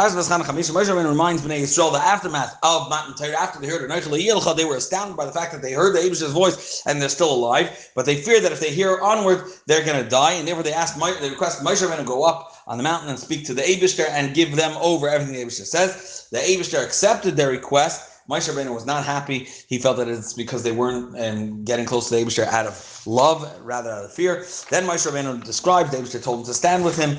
[0.00, 4.56] Moshe Rabbeinu reminds Bnei Yisrael the aftermath of Matan Torah after they heard it.
[4.56, 7.30] They were astounded by the fact that they heard the Abish's voice and they're still
[7.30, 10.62] alive, but they fear that if they hear onward, they're going to die, and therefore
[10.62, 13.60] they ask, they request Moshe Rabbeinu go up on the mountain and speak to the
[13.60, 16.28] Abishter and give them over everything the Abishter says.
[16.32, 18.22] The Abishter accepted their request.
[18.26, 19.48] Moshe Rabbeinu was not happy.
[19.68, 23.06] He felt that it's because they weren't um, getting close to the Abishter out of
[23.06, 24.46] love rather out of fear.
[24.70, 27.18] Then Moshe Rabbeinu describes, the Abishter told him to stand with him.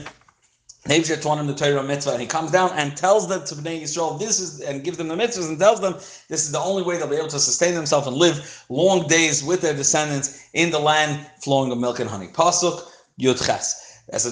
[0.86, 3.84] Abishter taught him the Torah mitzvah, and he comes down and tells them to Bnei
[3.84, 5.94] Yisrael, this is, and gives them the mitzvahs and tells them
[6.28, 9.44] this is the only way they'll be able to sustain themselves and live long days
[9.44, 12.28] with their descendants in the land flowing with milk and honey.
[12.30, 12.82] Pasuk
[13.20, 14.00] Yud Ches.
[14.12, 14.32] These are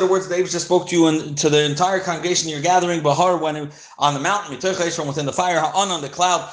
[0.00, 3.38] the words David just spoke to you and to the entire congregation you're gathering Bahar
[3.38, 6.48] when on the mountain, from within the fire, on the cloud,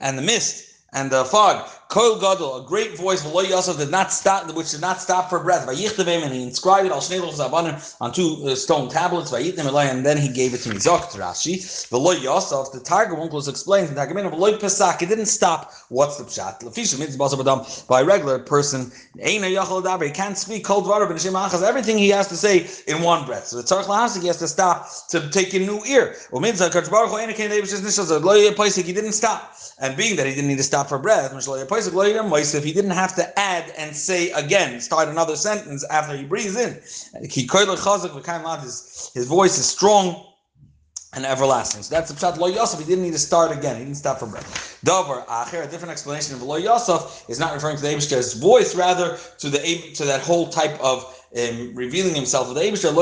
[0.00, 1.66] and the mist and the fog.
[1.92, 5.38] Koil Gadol, a great voice, V'lo Yosef did not stop, which did not stop for
[5.40, 5.68] breath.
[5.68, 9.82] Vayichtavim, and he inscribed it, Al Shnei Zabanim, on two uh, stone tablets, Vayitnim Eloi,
[9.82, 10.76] and then he gave it to me.
[10.76, 11.58] Zokt Rashi,
[11.90, 15.70] V'lo Yosef, the Targum Onkelos explains in Targum V'lo Pesach, it didn't stop.
[15.90, 16.62] What's the pshat?
[16.62, 18.90] Lefisha mitzvah badam by a regular person.
[19.18, 22.70] Eina Yachal Daber, he can't speak cold water, but Achaz, everything he has to say
[22.86, 23.48] in one breath.
[23.48, 26.14] So the Tzarech Lahasik, he has to stop to take a new ear.
[26.30, 29.54] Umitzah, Kach Baruch Eina Kein David Shiznish, he didn't stop.
[29.78, 31.32] And being that he didn't need to stop for breath,
[31.88, 36.56] if he didn't have to add and say again, start another sentence after he breathes
[36.56, 36.74] in.
[38.62, 40.26] His, his voice is strong
[41.14, 41.82] and everlasting.
[41.82, 42.80] So that's the pshat lo Yosef.
[42.80, 43.76] He didn't need to start again.
[43.76, 44.80] He didn't stop for breath.
[44.84, 48.74] Davar acher, a different explanation of lo Yosef is not referring to the Abishter's voice,
[48.74, 49.58] rather to the
[49.94, 52.94] to that whole type of um, revealing himself with the Abishter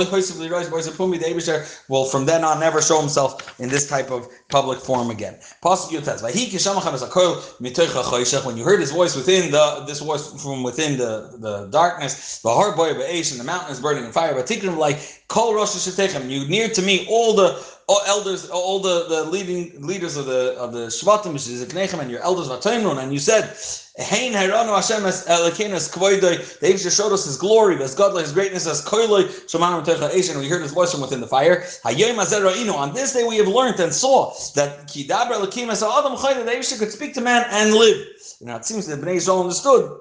[1.88, 5.38] will from then on never show himself in this type of public form again.
[5.62, 5.90] When
[8.56, 12.76] you heard his voice within the this voice from within the, the darkness, the hard
[12.76, 14.34] boy of and the mountain is burning in fire.
[14.34, 14.46] But
[14.78, 16.28] like Kol Rosh Hashanah.
[16.28, 20.54] You near to me all the all elders, all the, the leading leaders of the
[20.56, 23.56] of the Shvatim, which is and your elders and you said,
[23.98, 26.60] Hein Hairanu Hashem as Elikenas Kvoidoi.
[26.60, 29.24] They just showed us His glory, His godly, His greatness as Koiloi
[30.12, 31.62] Eish, and we heard His voice from within the fire.
[31.84, 32.72] Hayom Azerainu.
[32.72, 36.46] On this day we have learned and saw that Kidabra Elikim as Adam Chayda.
[36.46, 38.06] They could speak to man and live.
[38.40, 39.98] Now it seems that Bnei Yisrael understood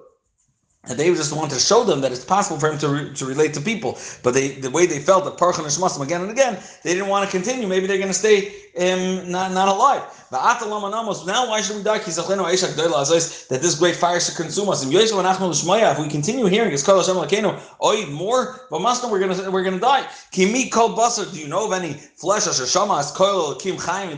[0.86, 3.26] and they just wanted to show them that it's possible for him to, re, to
[3.26, 3.98] relate to people.
[4.24, 7.30] But they, the way they felt that Parchan and again and again, they didn't want
[7.30, 7.68] to continue.
[7.68, 10.04] Maybe they're going to stay um, not, not alive.
[10.32, 11.98] Now, why should we die?
[11.98, 14.86] That this great fire should consume us.
[14.86, 19.80] If we continue hearing it's called Hashem more, but must know we're gonna we're gonna
[19.80, 20.06] die.
[20.32, 20.96] Kimi kol.
[20.96, 22.46] Do you know of any flesh?
[22.46, 24.16] Asher shama as koil kim chaim.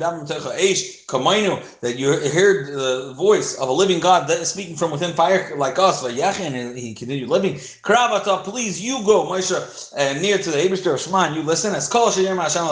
[1.82, 5.56] That you heard the voice of a living God that is speaking from within fire
[5.58, 6.04] like us.
[6.04, 7.56] Vayachin and he continued living.
[7.56, 9.52] Kravata, please you go, Moshe,
[9.98, 11.74] uh, near to the Eibushter of Shema, you listen.
[11.74, 12.68] As kol sheyem Hashem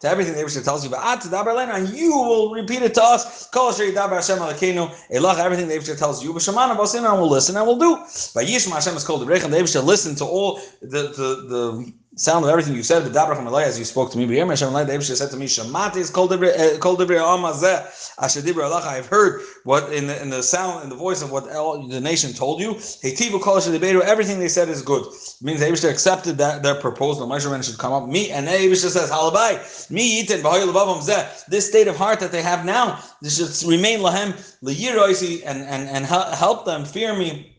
[0.00, 0.90] to everything the Eibushter tells you.
[0.90, 3.48] But and you will repeat it to us.
[3.48, 4.94] Kol Dabar Hashem Alekenu.
[5.10, 6.32] Elach, everything the Eibushter tells you.
[6.32, 7.96] B'Shemana Basin, and we'll listen and we'll do.
[8.34, 9.50] By Yishma Hashem is called the Rechem.
[9.50, 13.36] The Eibushter listen to all the the the sound of everything you said, the Dabra
[13.36, 14.26] from as you spoke to me.
[14.26, 18.08] But Hashem the Eibushter said to me, Shamati is called eh, called the Amazeh.
[18.20, 18.82] Asher Dibra Allah.
[18.84, 22.00] I've heard what in the in the sound in the voice of what all, the
[22.00, 22.74] nation told you.
[22.74, 24.00] Hetivu Kol Deberu.
[24.00, 25.04] Everything they said is good.
[25.06, 27.26] It means the Eibushter accepted that their proposal.
[27.26, 28.08] the Moshe should come up.
[28.08, 29.90] Me and the Eibushter says Halabai.
[29.90, 31.46] Me Yitin B'Hoyel Zeh.
[31.46, 35.88] This state of heart that they have now, this should remain lahem leyiroisi and and
[35.88, 37.57] and help them fear me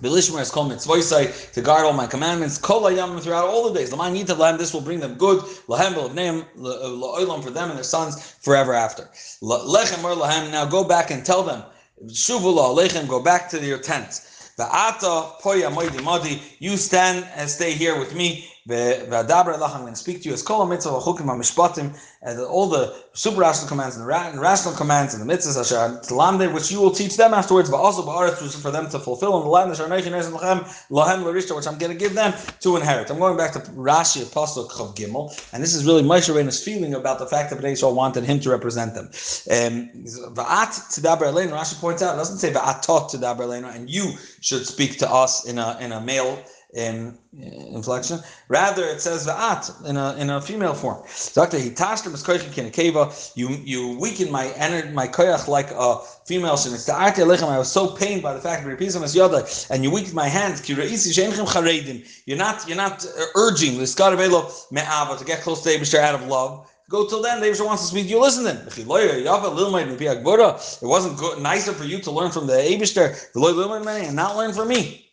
[0.00, 2.58] Bilishmer is called mitzvoisai to guard all my commandments.
[2.58, 3.92] Kol hayam throughout all the days.
[3.92, 5.40] L'man yitav This will bring them good.
[5.68, 9.08] Lahem v'levneim uh, la'olam for them and their sons forever after.
[9.42, 10.50] Lechem or lahem.
[10.50, 11.62] Now go back and tell them.
[12.04, 13.08] Shuvu lechem.
[13.08, 14.52] Go back to your tents.
[14.58, 16.42] Va'ata poya moidi modi.
[16.58, 18.46] You stand and stay here with me.
[18.68, 23.40] I'm going to speak to you as kol mitzvah v'chukim ha'mishpatim and all the super
[23.40, 27.16] rational commands and the rational commands and the mitzvahs asher talamde, which you will teach
[27.16, 31.54] them afterwards, but also for them to fulfill in the land asher neichin lahem larishta,
[31.54, 33.08] which I'm going to give them to inherit.
[33.10, 36.94] I'm going back to Rashi Apostle Chav Gimel, and this is really Moshe Rabbeinu's feeling
[36.94, 39.06] about the fact that Bnei Yisrael wanted him to represent them.
[39.06, 39.90] Um,
[40.34, 45.08] va'at tidaber Rashi points out, it doesn't say va'atot tidaber and you should speak to
[45.08, 46.42] us in a in a male
[46.76, 48.20] in inflection.
[48.48, 51.02] Rather, it says va'at in a in a female form.
[51.32, 56.56] Doctor, he tashtem is koyach You you weaken my energy, my koyach like a female
[56.58, 56.74] sin.
[56.74, 57.48] It's the arte lechem.
[57.48, 60.28] I was so pained by the fact that repisam as yoda, and you weakened my
[60.28, 60.68] hands.
[60.68, 64.18] You're not you're not uh, urging this God
[64.70, 66.70] me'ava to get close to Abishar out of love.
[66.88, 67.40] Go till then.
[67.40, 68.20] David wants to speak to you.
[68.20, 68.58] Listen then.
[68.58, 68.86] It
[70.86, 73.40] wasn't good, nicer for you to learn from the Abishter, the
[74.06, 75.05] and not learn from me.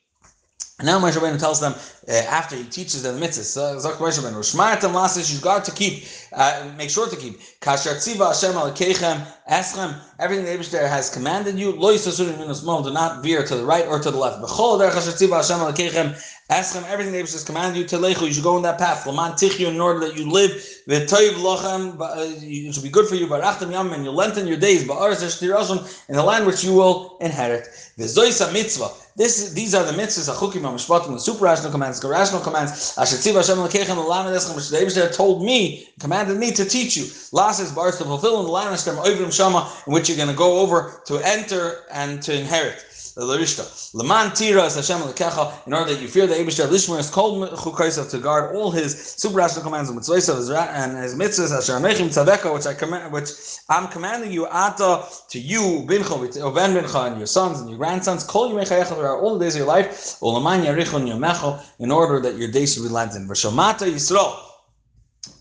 [0.81, 1.73] Now Moshe Rabbeinu tells them,
[2.07, 3.85] uh, after he teaches them the mitzvahs.
[3.85, 7.39] Zok Moshe Rushmartem Lasis, you've got to keep, uh, make sure to keep.
[7.61, 8.53] Kasher Hashem
[9.49, 13.55] Alkeichem Eschem, everything the Abishter has commanded you, Lo Yisasurim Minus do not veer to
[13.55, 14.41] the right or to the left.
[14.41, 16.13] B'chol Der Kasher Tziva Hashem Alkeichem
[16.49, 19.05] Eschem, everything the Abishter has commanded you to Lechu, you should go in that path.
[19.05, 20.51] Laman Tichyu, in order that you live,
[20.87, 24.85] Lochem, uh, it should be good for you, Barachtem Yam, and you lengthen your days,
[24.85, 27.67] Ba'aretz Eshtirashim, in the land which you will inherit.
[27.97, 32.41] V'zoisa Mitzvah, this, these are the mitzvahs, achukim, amishpatim, the super rational commands, the rational
[32.41, 32.97] commands.
[32.97, 36.97] Asher tziva Hashem lekechem l'lamed eschem, which the Eibush told me, commanded me to teach
[36.97, 37.05] you.
[37.31, 40.29] Last is bars to fulfill in the land of Oivrim Shama, in which you're going
[40.29, 42.85] to go over to enter and to inherit.
[43.15, 48.09] Leman tiras Hashem lekecha, in order that you fear the Eibush Lishmer is called chukaisav
[48.09, 52.51] to guard all his super rational commands and mitzvahs and his mitzvahs Asher amechim tzaveka,
[52.51, 53.29] which I command, which
[53.69, 58.23] I'm commanding you ata to you bincha, ben bincha, and your sons and your grandsons.
[58.23, 60.19] Call you mechayecha throughout all the days of your life.
[60.21, 63.29] Olaman yarichon yomecha, in order that your days should be lengthened.
[63.29, 64.52] V'shamata Yisrael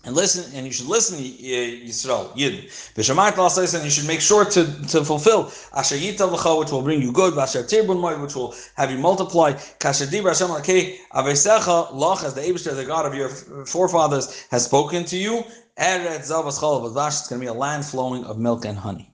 [0.05, 2.69] and listen, and you should listen, uh, Yisrael, Yid.
[3.73, 7.13] And you should make sure to, to fulfill Asher Yita l'cha, which will bring you
[7.13, 12.33] good, Asher Tirbun which will have you multiply, Kasher Dibra Hashem l'kei, Avesecha l'ach, as
[12.33, 15.43] the Abishter, the God of your forefathers, has spoken to you,
[15.77, 19.12] Eretz Zavas Chalav, it's going to be a land flowing of milk and honey.